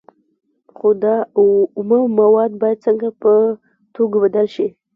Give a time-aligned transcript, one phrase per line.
[0.75, 1.15] خو دا
[1.77, 3.33] اومه مواد باید څنګه په
[3.93, 4.67] توکو بدل شي